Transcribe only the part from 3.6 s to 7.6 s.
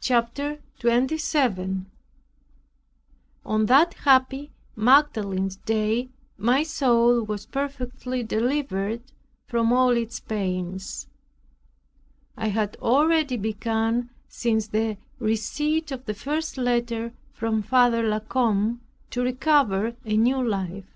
that happy Magdalene's Day my soul was